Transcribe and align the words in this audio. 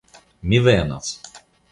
Mi 0.53 0.61
venos! 0.67 1.13